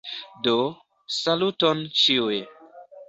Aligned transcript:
Do, 0.47 0.55
saluton 1.17 1.85
ĉiuj. 2.01 2.41